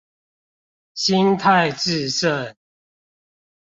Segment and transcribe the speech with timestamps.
[0.95, 2.55] 心態致勝